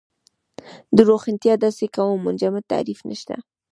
[0.95, 3.35] د روښانتیا داسې کوم منجمد تعریف نشته.